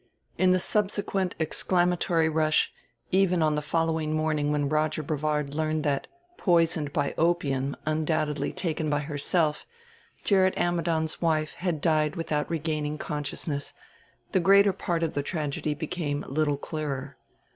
[0.35, 2.73] In the subsequent exclamatory rush,
[3.11, 8.89] even on the following morning when Roger Brevard learned that poisoned by opium undoubtedly taken
[8.89, 9.63] by herself
[10.23, 13.75] Gerrit Ammidon's wife had died without regaining consciousness,
[14.31, 17.17] the greater part of the tragedy became little clearer.